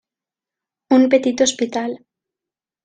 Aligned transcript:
Un 0.97 1.07
petit 1.13 1.45
hospital. 1.49 1.97